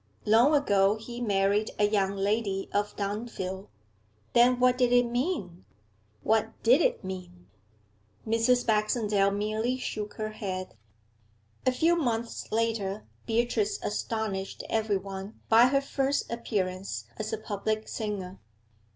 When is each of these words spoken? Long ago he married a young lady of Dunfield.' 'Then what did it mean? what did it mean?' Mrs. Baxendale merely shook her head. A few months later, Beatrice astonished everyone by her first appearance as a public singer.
Long 0.25 0.55
ago 0.55 0.95
he 0.97 1.21
married 1.21 1.69
a 1.77 1.85
young 1.85 2.15
lady 2.15 2.67
of 2.73 2.95
Dunfield.' 2.95 3.67
'Then 4.33 4.59
what 4.59 4.75
did 4.75 4.91
it 4.91 5.05
mean? 5.05 5.63
what 6.23 6.53
did 6.63 6.81
it 6.81 7.03
mean?' 7.03 7.45
Mrs. 8.25 8.65
Baxendale 8.65 9.29
merely 9.29 9.77
shook 9.77 10.15
her 10.15 10.29
head. 10.29 10.73
A 11.67 11.71
few 11.71 11.95
months 11.95 12.51
later, 12.51 13.05
Beatrice 13.27 13.79
astonished 13.83 14.63
everyone 14.71 15.39
by 15.49 15.67
her 15.67 15.81
first 15.81 16.31
appearance 16.31 17.05
as 17.17 17.31
a 17.31 17.37
public 17.37 17.87
singer. 17.87 18.39